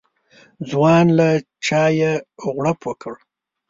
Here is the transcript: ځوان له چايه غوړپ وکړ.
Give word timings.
ځوان 0.69 1.05
له 1.17 1.29
چايه 1.65 2.13
غوړپ 2.43 2.79
وکړ. 2.85 3.13